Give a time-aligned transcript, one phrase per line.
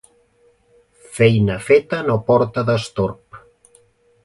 [1.17, 3.41] Feina feta no porta destorb